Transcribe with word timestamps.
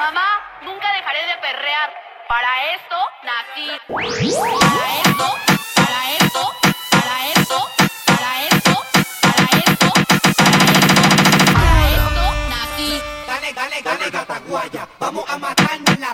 Mamá, 0.00 0.40
nunca 0.62 0.90
dejaré 0.94 1.26
de 1.26 1.36
perrear. 1.42 1.92
Para 2.26 2.72
esto 2.72 2.96
nací. 3.22 3.68
Para 3.86 4.08
esto, 4.96 5.26
para 5.76 6.00
esto, 6.16 6.42
para 6.90 7.26
esto, 7.28 7.68
para 8.06 8.32
esto, 8.46 8.82
para 9.20 9.44
esto, 9.60 9.92
para 10.00 10.24
esto, 10.38 10.72
para 11.52 11.74
esto 11.90 12.24
nací. 12.48 13.02
Dale, 13.26 13.52
dale, 13.52 13.82
dale, 13.82 14.10
gata 14.10 14.38
guaya. 14.48 14.88
Vamos 14.98 15.28
a 15.28 15.36
matarnos 15.36 15.94
en 15.94 16.00
la 16.00 16.12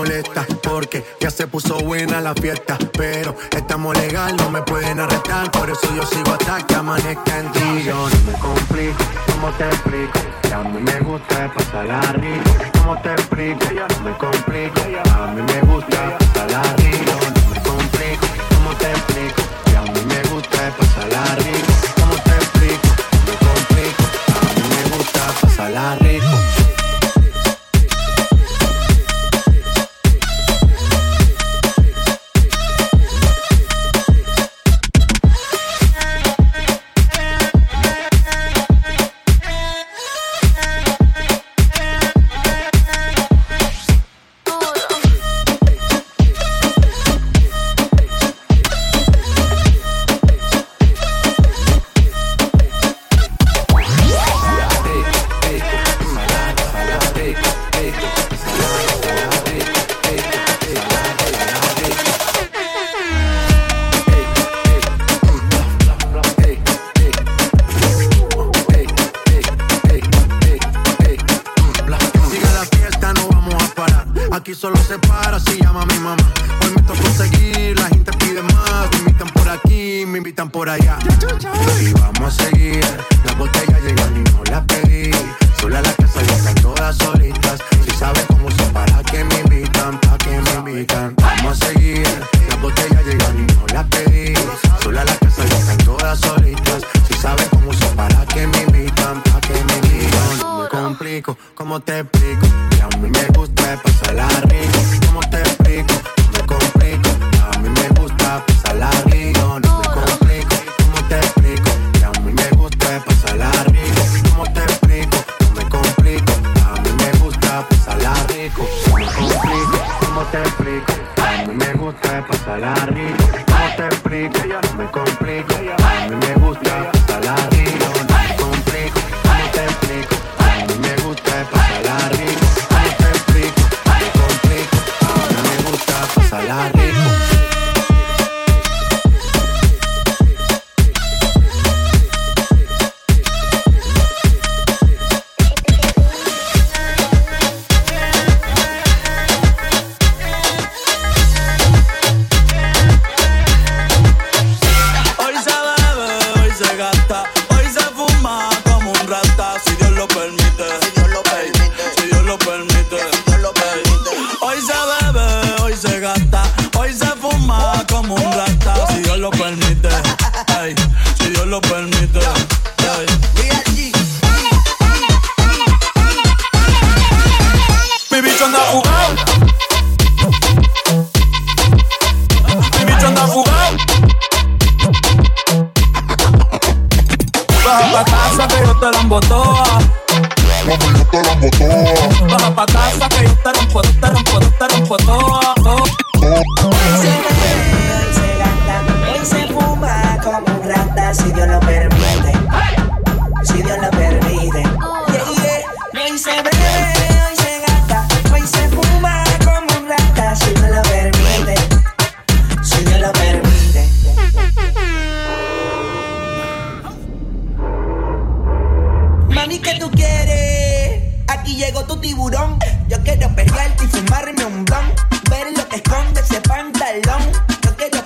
molesta 0.00 0.46
porque 0.62 1.04
ya 1.20 1.30
se 1.30 1.46
puso 1.46 1.78
buena 1.80 2.20
la 2.20 2.34
fiesta. 2.34 2.78
Pero 2.96 3.36
estamos 3.50 3.96
legal, 3.98 4.34
no 4.36 4.50
me 4.50 4.62
pueden 4.62 4.98
arrestar. 4.98 5.50
Por 5.50 5.68
eso 5.68 5.86
yo 5.94 6.02
sigo 6.06 6.32
hasta 6.32 6.66
que 6.66 6.74
amanezca 6.74 7.38
en 7.38 7.52
ti. 7.52 7.82
Yo 7.84 8.08
no 8.08 8.20
me 8.26 8.32
complico, 8.38 9.04
¿cómo 9.26 9.48
te 9.58 9.64
explico? 9.64 10.18
Que 10.42 10.54
a 10.54 10.62
mí 10.62 10.80
me 10.80 11.00
gusta 11.00 11.52
pasarla 11.54 12.00
rico. 12.12 12.50
¿Cómo 12.78 12.96
te 13.02 13.12
explico? 13.12 13.64
No 13.90 14.00
me 14.04 14.12
complico, 14.16 14.80
a 15.14 15.26
mí 15.34 15.42
me 15.42 15.60
gusta 15.70 16.18
pasarla 16.18 16.62
rico. 16.78 17.12
No 17.36 17.42
me 17.52 17.60
complico, 17.68 18.26
¿cómo 18.54 18.70
te 18.80 18.90
explico? 18.96 19.42
Que 19.66 19.76
a 19.76 19.82
mí 19.82 20.00
me 20.12 20.20
gusta 20.30 20.60
pasarla 20.78 21.22
rico. 21.44 21.72
¿Cómo 22.00 22.14
te 22.26 22.34
explico? 22.42 22.88
No 23.12 23.20
me 23.26 23.34
complico, 23.46 24.02
a 24.36 24.42
mí 24.56 24.64
me 24.74 24.96
gusta 24.96 25.22
pasarla 25.42 25.96
rico. 25.96 26.29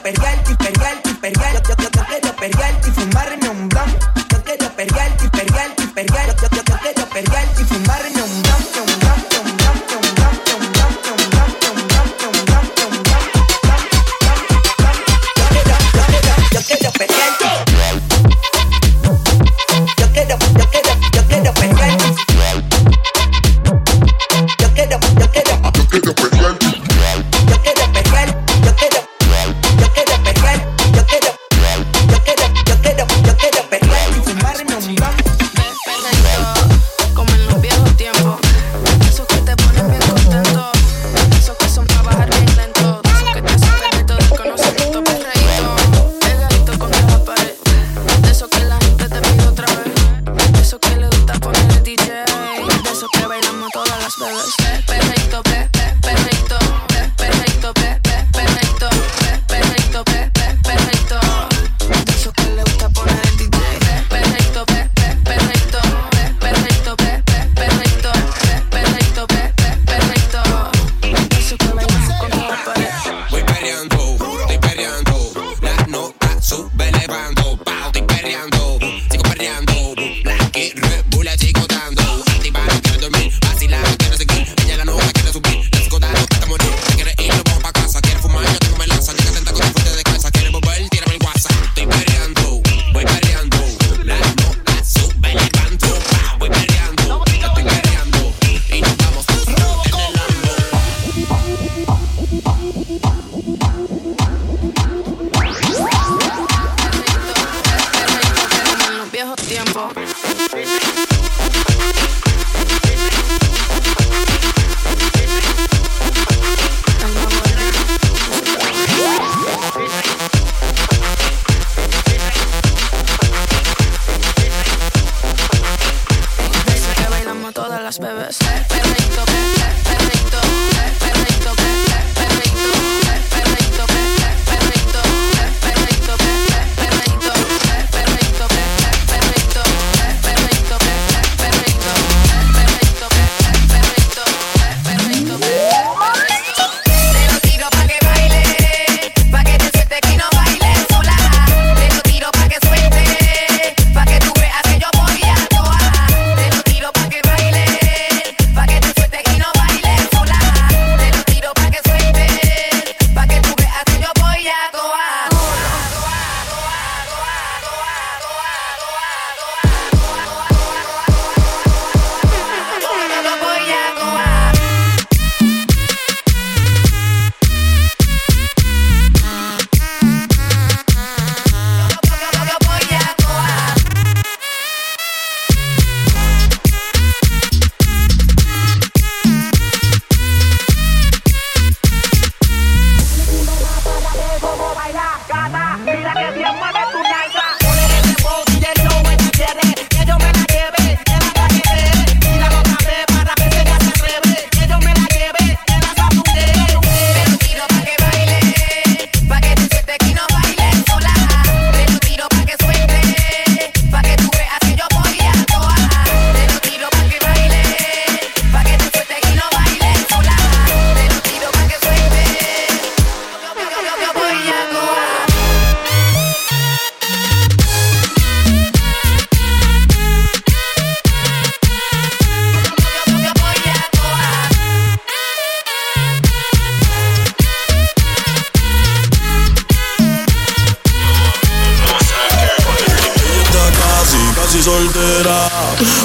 imperial, 0.06 0.38
imperial, 0.50 0.98
imperial. 1.06 1.73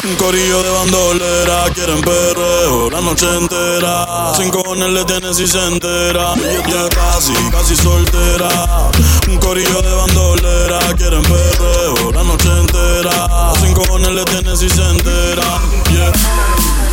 Un 0.03 0.15
corillo 0.15 0.63
de 0.63 0.69
bandolera, 0.69 1.63
quieren 1.73 2.01
perreo 2.01 2.89
la 2.89 3.01
noche 3.01 3.25
entera. 3.37 4.33
Sin 4.35 4.49
cojones 4.49 4.89
le 4.89 5.05
tienes 5.05 5.39
y 5.39 5.47
se 5.47 5.63
entera. 5.65 6.33
Ya 6.67 6.89
casi, 6.89 7.33
casi 7.51 7.75
soltera. 7.75 8.89
Un 9.27 9.37
corillo 9.37 9.81
de 9.81 9.93
bandolera, 9.93 10.79
quieren 10.97 11.23
perreo 11.23 12.11
la 12.11 12.23
noche 12.23 12.49
entera. 12.49 13.53
Sin 13.61 13.73
cojones 13.73 14.11
le 14.11 14.25
tienes 14.25 14.61
y 14.61 14.69
se 14.69 14.81
entera. 14.81 15.59
Yeah. 15.91 16.88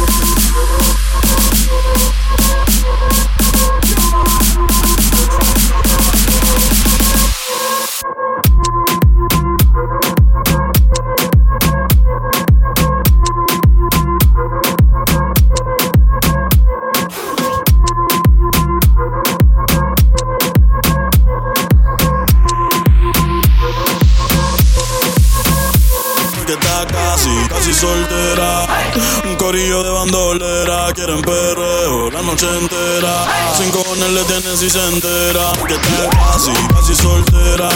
corillo 29.56 29.82
de 29.82 29.90
bandolera 29.90 30.92
quieren 30.92 31.22
perreo 31.22 32.10
la 32.10 32.20
noche 32.20 32.46
entera. 32.60 33.24
Sin 33.56 33.70
cojones 33.70 34.10
le 34.10 34.22
tienes 34.24 34.62
y 34.62 34.68
se 34.68 34.86
entera. 34.86 35.52
Que 35.66 35.74
está 35.76 36.10
casi, 36.10 36.52
casi 36.74 36.94
soltera. 36.94 37.70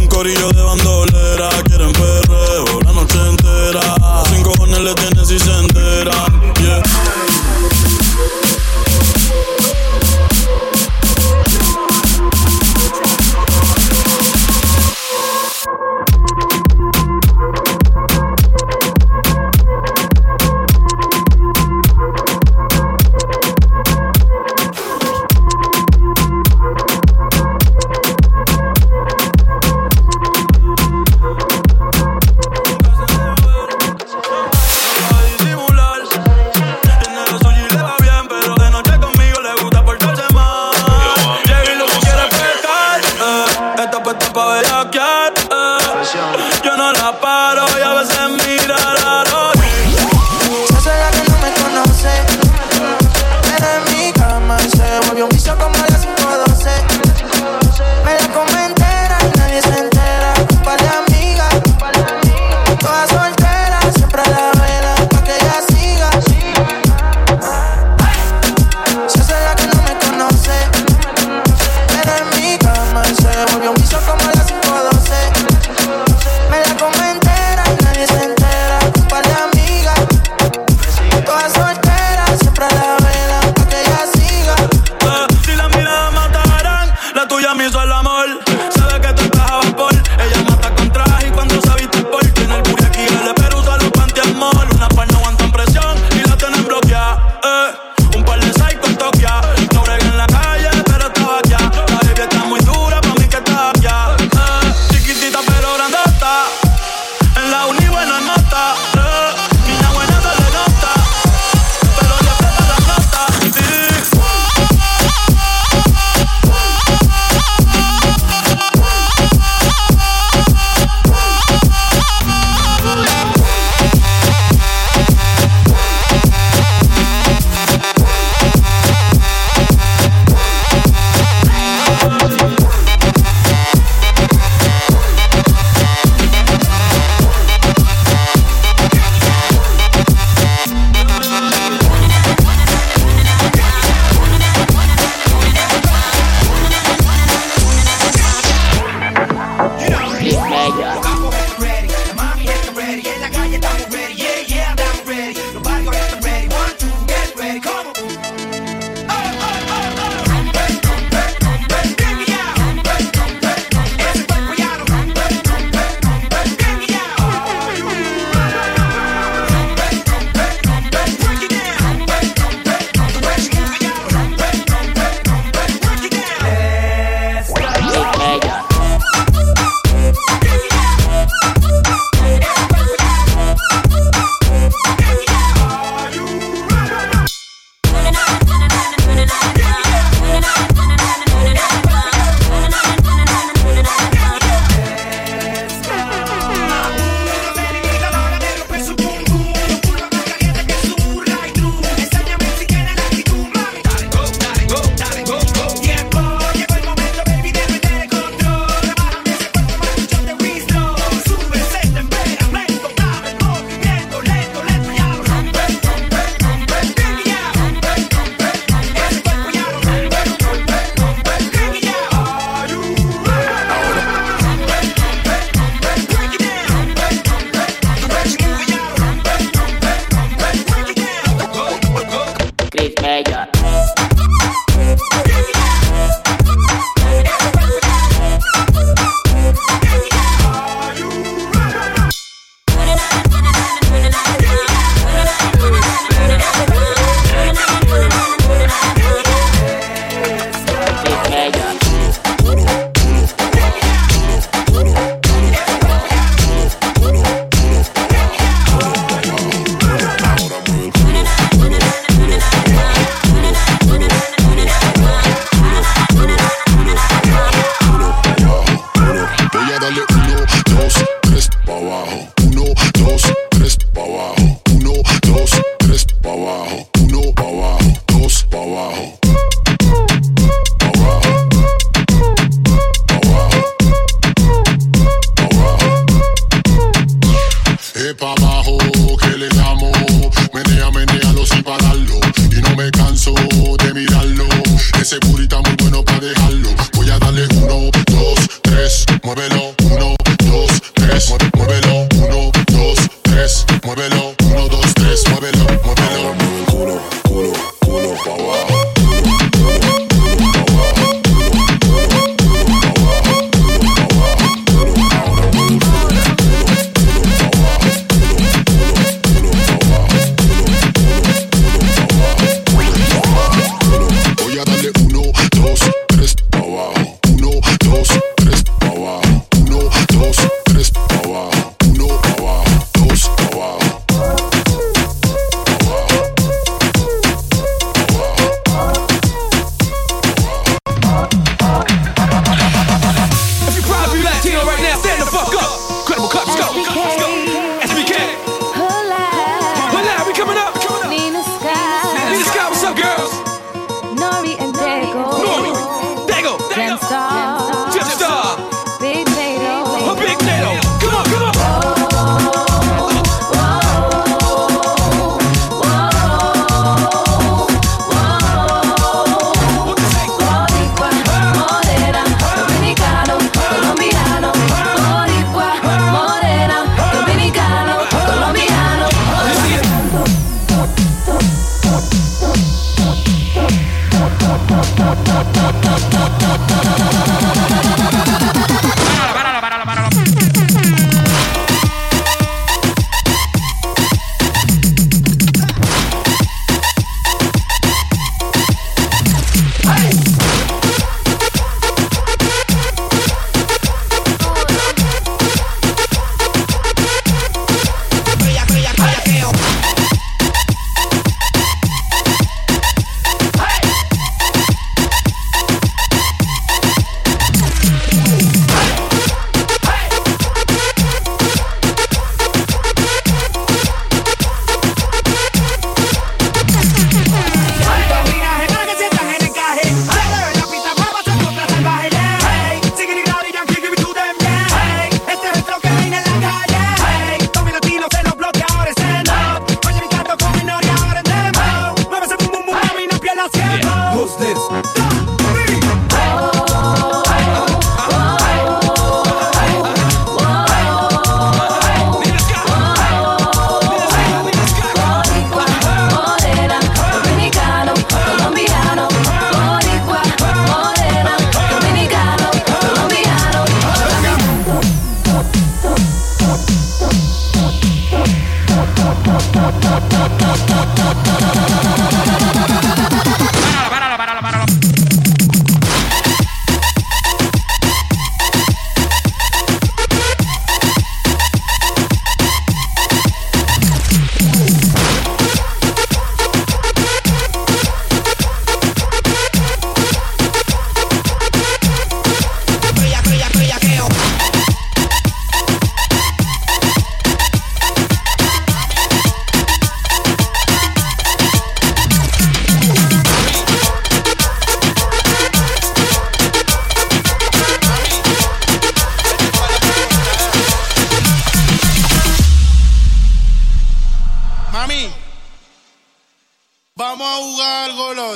Un 0.00 0.06
corillo 0.08 0.50
de 0.50 0.62
bandolera 0.62 1.48
quieren 1.64 1.92
perreo 1.92 2.80
la 2.84 2.92
noche 2.92 3.18
entera. 3.24 3.82
Sin 4.28 4.42
cojones 4.42 4.80
le 4.80 4.94
tienes 4.94 5.30
y 5.30 5.38
se 5.38 5.52
entera. 5.52 6.26
Yeah. 6.58 7.25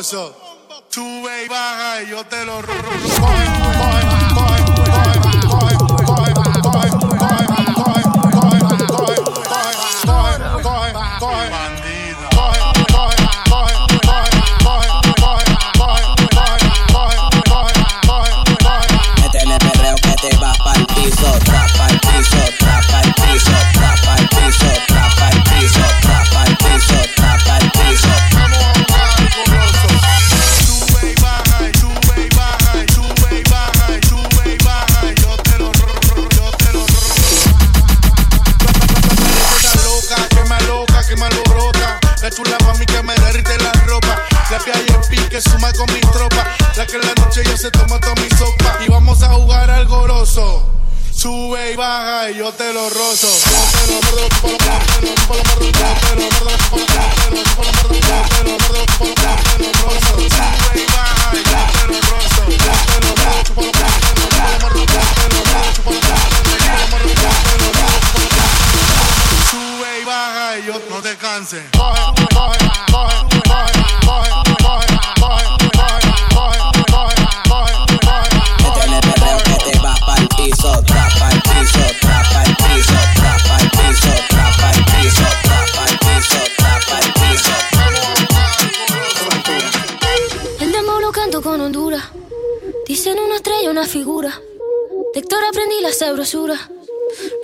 eso. 0.00 0.34
Sube 0.88 1.44
y 1.44 1.48
baja 1.48 2.02
y 2.02 2.08
yo 2.08 2.24
te 2.24 2.44
lo 2.44 2.62
rompo. 2.62 3.30
La 95.90 95.96
sabrosura. 95.96 96.54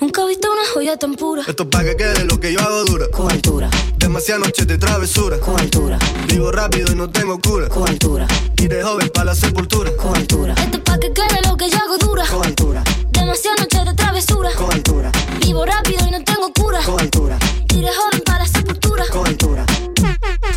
Nunca 0.00 0.22
he 0.22 0.26
visto 0.28 0.46
una 0.52 0.60
joya 0.72 0.96
tan 0.96 1.16
pura. 1.16 1.42
Esto 1.48 1.64
es 1.64 1.68
pa' 1.68 1.82
que 1.82 1.96
quede 1.96 2.24
lo 2.26 2.38
que 2.38 2.52
yo 2.52 2.60
hago 2.60 2.84
dura. 2.84 3.08
Con 3.10 3.28
altura, 3.32 3.68
Demasiadas 3.98 4.46
noches 4.46 4.68
de 4.68 4.78
travesura. 4.78 5.40
con 5.40 5.58
altura, 5.58 5.98
Vivo 6.28 6.52
rápido 6.52 6.92
y 6.92 6.94
no 6.94 7.10
tengo 7.10 7.40
cura. 7.40 7.68
con 7.68 7.88
altura, 7.88 8.28
Y 8.56 8.68
de 8.68 8.84
joven 8.84 9.10
para 9.12 9.24
la 9.24 9.34
sepultura. 9.34 9.90
con 9.96 10.14
altura. 10.16 10.54
Esto 10.62 10.76
es 10.76 10.82
pa' 10.84 10.96
que 11.00 11.12
quede 11.12 11.40
lo 11.44 11.56
que 11.56 11.68
yo 11.68 11.76
hago 11.76 11.98
dura. 11.98 12.24
Con 12.28 12.46
altura, 12.46 12.84
Demasiadas 13.10 13.58
noches 13.62 13.84
de 13.84 13.94
travesura. 13.94 14.50
con 14.54 14.72
altura, 14.72 15.10
Vivo 15.40 15.66
rápido 15.66 16.06
y 16.06 16.10
no 16.12 16.22
tengo 16.22 16.52
cura. 16.52 16.80
con 16.84 17.00
altura, 17.00 17.38
Y 17.74 17.80
de 17.80 17.88
joven 17.92 18.20
para 18.24 18.38
la 18.44 18.46
sepultura. 18.46 19.04
con 19.10 19.26
altura. 19.26 19.66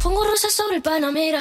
Pongo 0.03 0.25
rosas 0.25 0.53
sobre 0.53 0.77
el 0.77 0.83
Panamera. 0.83 1.41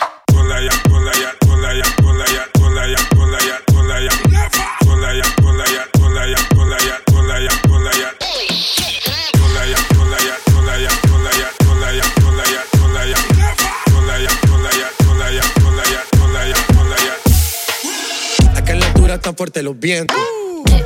Están 19.27 19.35
fuertes 19.35 19.61
los 19.61 19.77
vientos. 19.77 20.17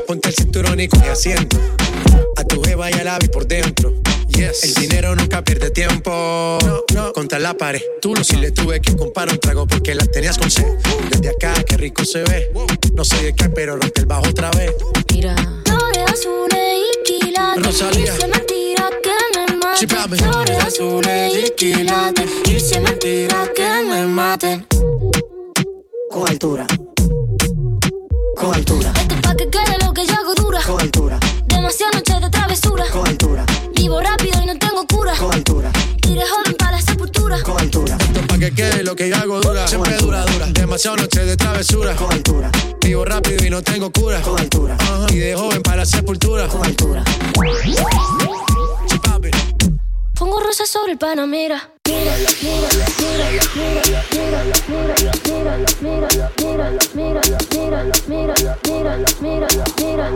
Ponte 0.08 0.30
el 0.30 0.34
cinturón 0.34 0.80
y 0.80 0.88
coge 0.88 1.12
asiento. 1.12 1.60
A 2.36 2.44
tu 2.44 2.60
jeva 2.64 2.90
y 2.90 2.94
a 2.96 3.04
la 3.04 3.20
vi 3.20 3.28
por 3.28 3.46
dentro. 3.46 3.94
Yes. 4.30 4.64
El 4.64 4.74
dinero 4.74 5.16
nunca 5.16 5.44
pierde 5.44 5.70
tiempo. 5.70 6.58
Contra 7.14 7.38
la 7.38 7.54
pared. 7.56 7.84
Tú 8.02 8.16
lo 8.16 8.24
si 8.24 8.38
le 8.38 8.50
tuve 8.50 8.82
que 8.82 8.96
comprar 8.96 9.30
un 9.30 9.38
trago 9.38 9.68
porque 9.68 9.94
la 9.94 10.08
tenías 10.08 10.40
con 10.40 10.50
sed. 10.50 10.66
Desde 11.12 11.30
acá, 11.30 11.54
qué 11.66 11.78
rico 11.78 12.04
se 12.04 12.24
ve. 12.24 12.52
No 12.96 13.06
sé 13.06 13.22
de 13.22 13.36
qué, 13.36 13.48
pero 13.50 13.78
rompe 13.78 14.00
el 14.00 14.08
bajo 14.08 14.28
otra 14.28 14.50
vez. 14.50 14.74
Mira. 15.12 15.36
Flores 15.64 16.12
azules 16.12 16.80
y 16.80 17.04
quilates. 17.04 17.64
Rosalía. 17.64 18.14
Dice 18.14 18.28
mentira 18.28 18.90
que 19.04 19.38
me 19.38 19.58
maten. 19.58 20.18
Flores 20.18 20.66
azules 20.66 21.34
y 21.46 21.52
quilates. 21.52 22.26
Dice 22.44 22.80
mentira 22.80 23.48
que 23.56 23.84
me 23.88 24.08
maten. 24.08 24.66
Con 26.10 26.28
altura, 26.28 26.66
con 28.42 28.56
altura, 28.56 28.92
Esto 29.00 29.16
es 29.16 29.22
pa' 29.22 29.36
que 29.36 29.50
quede 29.50 29.78
lo 29.86 29.94
que 29.94 30.06
yo 30.08 30.14
hago 30.16 30.34
dura. 30.36 30.62
con 30.64 30.82
altura, 30.82 31.20
Demasiadas 31.46 31.96
noches 31.96 32.22
de 32.22 32.30
travesura. 32.30 32.86
con 32.92 33.08
altura, 33.08 33.46
Vivo 33.76 34.02
rápido 34.02 34.42
y 34.42 34.46
no 34.48 34.58
tengo 34.58 34.86
cura. 34.88 35.14
con 35.16 35.32
altura, 35.34 35.72
Y 36.08 36.16
de 36.16 36.22
joven 36.26 36.56
para 36.58 36.72
la 36.72 36.82
sepultura. 36.82 37.42
con 37.44 37.60
altura, 37.60 37.98
Esto 38.00 38.20
es 38.20 38.26
pa' 38.26 38.38
que 38.40 38.52
quede 38.52 38.84
lo 38.84 38.96
que 38.96 39.10
yo 39.10 39.16
hago 39.16 39.40
dura. 39.42 39.68
Siempre 39.68 39.96
dura, 39.98 40.26
dura. 40.26 40.48
Demasiado 40.48 40.98
noche 40.98 41.24
de 41.24 41.38
travesura. 41.38 41.96
con 41.96 42.12
altura, 42.12 42.50
Vivo 42.82 43.06
rápido 43.06 43.46
y 43.46 43.50
no 43.52 43.62
tengo 43.62 43.92
cura. 43.92 44.22
con 44.22 44.40
altura, 44.40 44.76
Ajá. 44.80 45.06
Y 45.10 45.18
de 45.18 45.36
joven 45.36 45.62
para 45.62 45.78
la 45.78 45.86
sepultura. 45.86 46.48
Con 46.48 46.66
altura. 46.66 47.04
Pongo 50.22 50.40
rosas 50.40 50.70
sobre 50.70 50.92
el 50.92 51.00
Panamera. 51.00 51.72
Mira, 51.88 52.16
mira, 52.44 52.70
mira, 52.78 53.26
mira, 53.26 53.42
mira, 53.42 53.50
mira, 53.50 53.50
mira, 53.50 53.50
mira, 53.50 53.50
mira, 55.34 55.58
mira, 55.82 56.08
mira, 56.12 56.38
mira, 57.02 57.22
mira, 57.26 57.26
mira, 57.28 58.36
mira, 58.92 59.42
mira, 59.42 60.16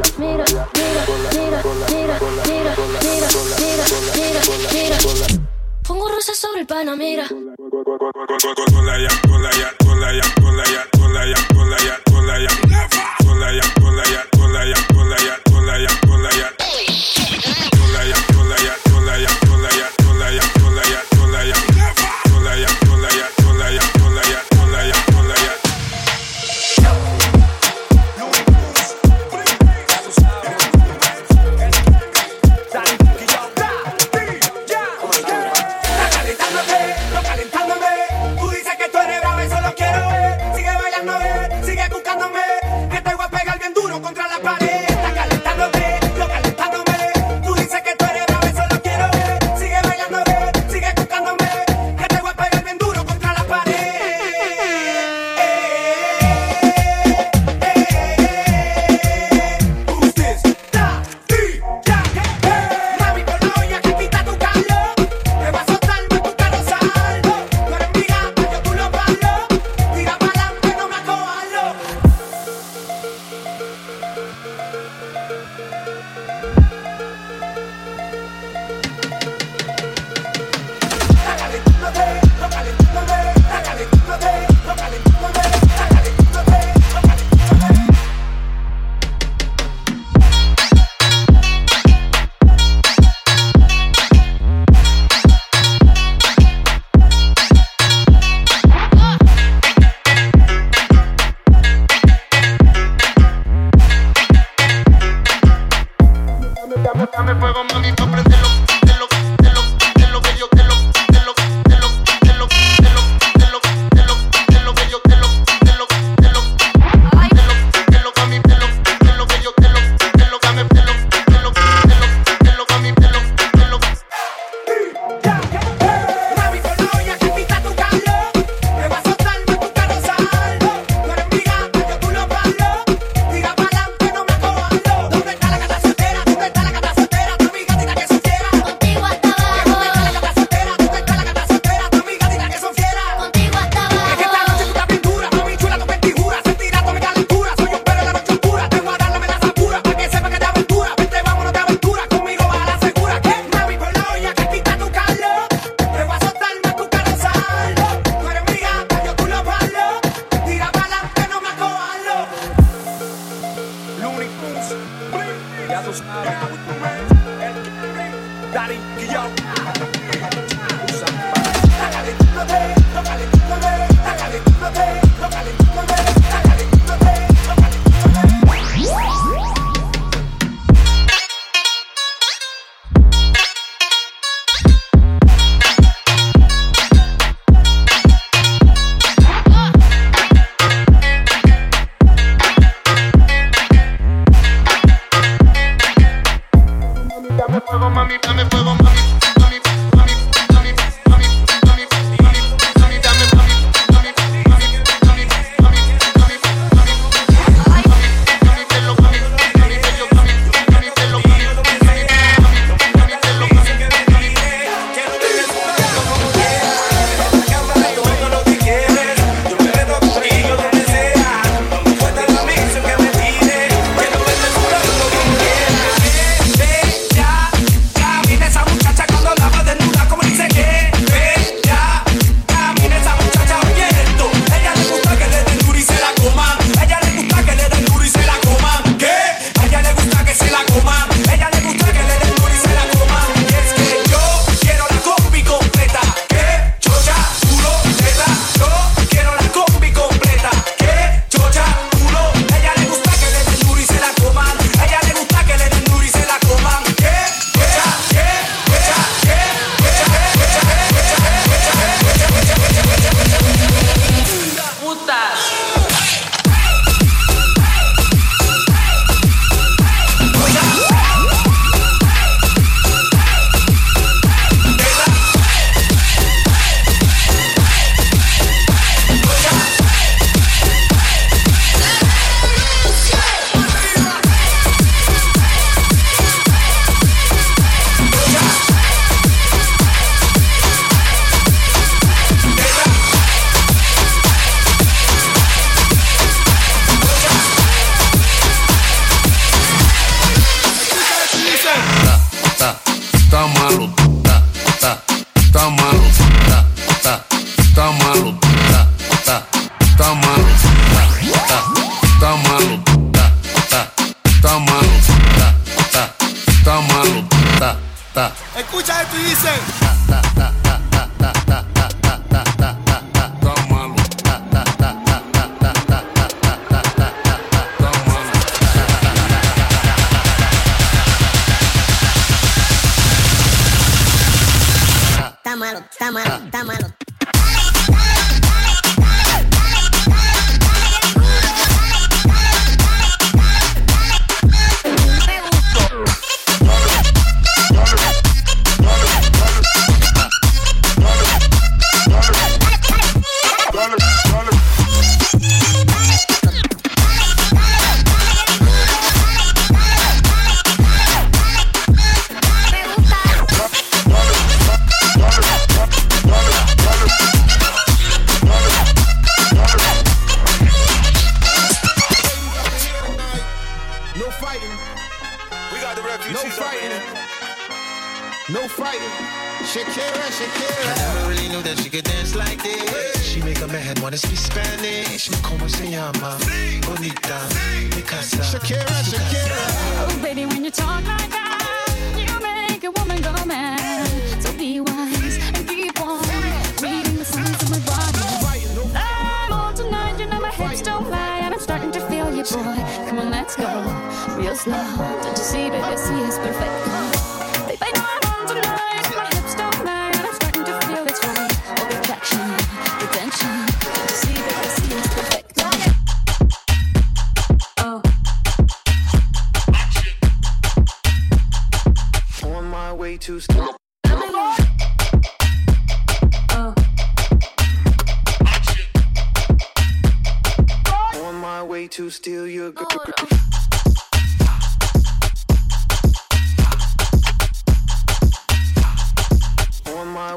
mira, 4.13 4.43
mira. 4.71 5.27
Pongo 5.87 6.07
rosas 6.07 6.37
sobre 6.37 6.61
el 6.61 6.67
Panamera. 6.67 7.27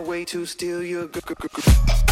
Way 0.01 0.25
to 0.25 0.47
steal 0.47 0.83
your 0.83 1.07
down 1.07 2.08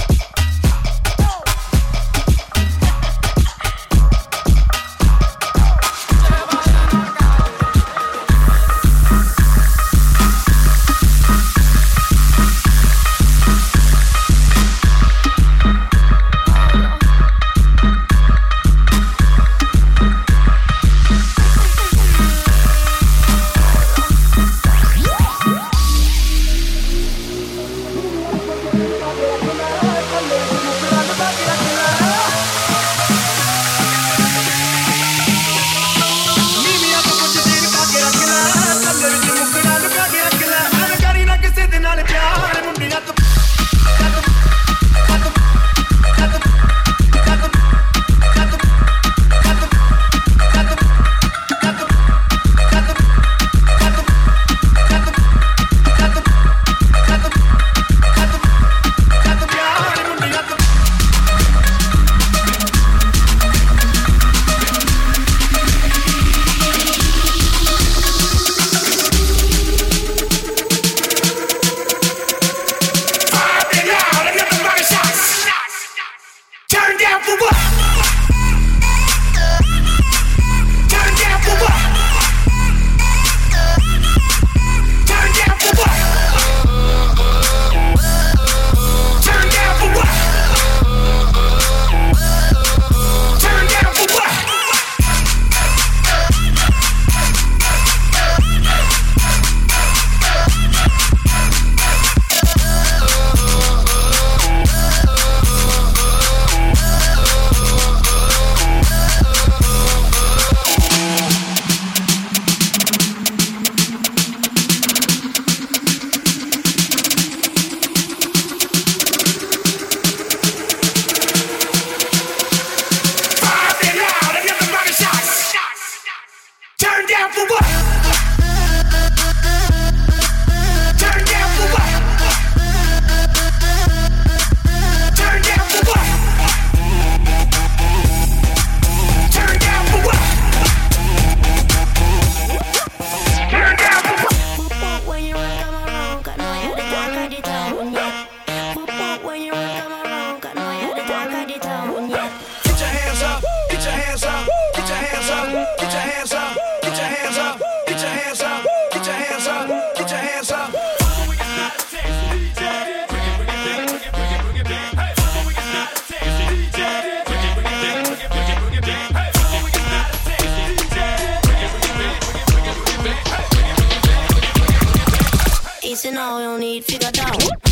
need 176.76 176.84
figure 176.84 177.10
out. 177.22 177.65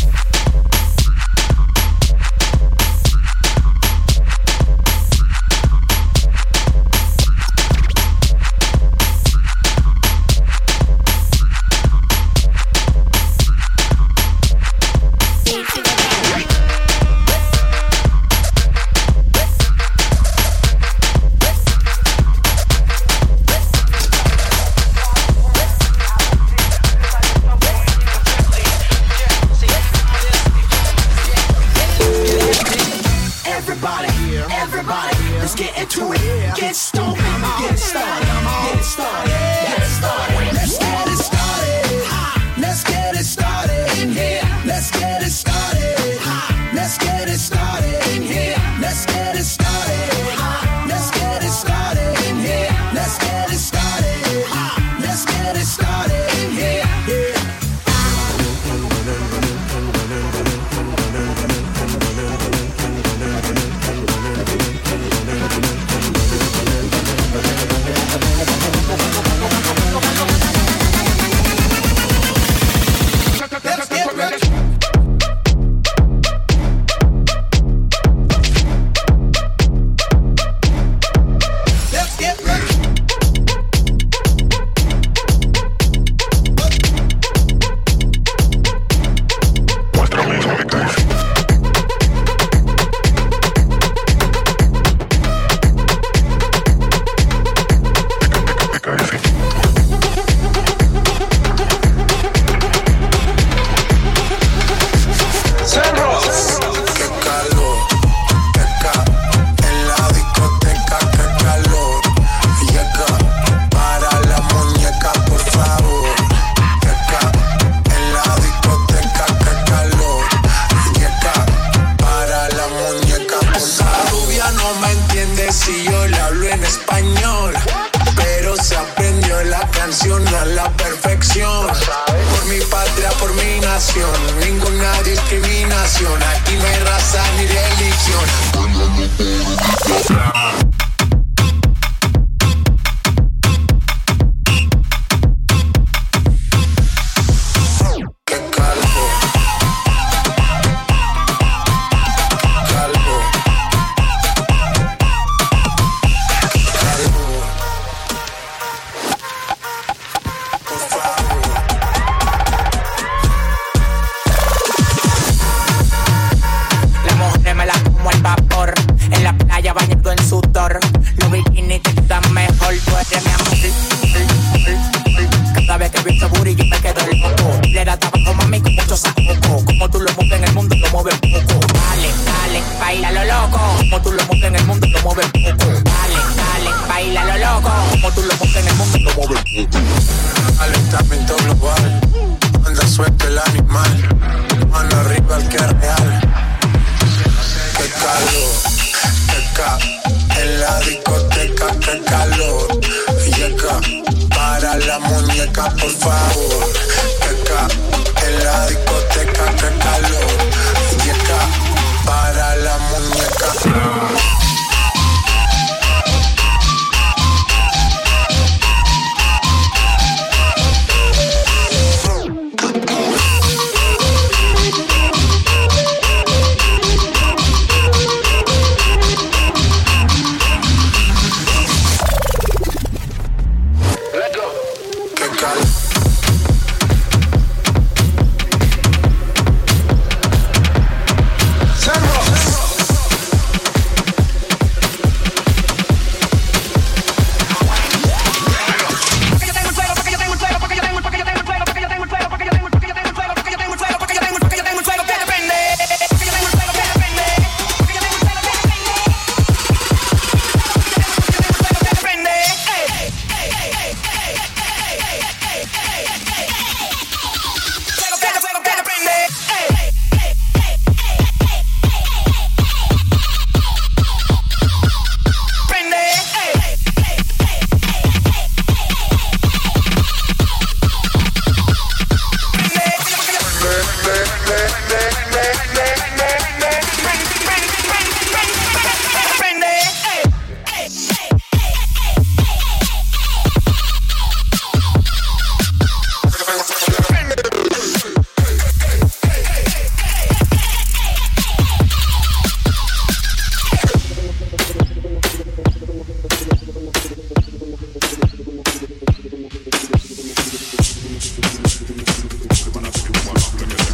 When 311.65 312.85
I 312.85 312.91
see 312.91 313.11
you, 313.11 313.31
I'm 313.31 313.84